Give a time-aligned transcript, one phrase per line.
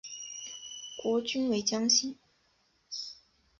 [0.97, 2.17] 国君为姜姓。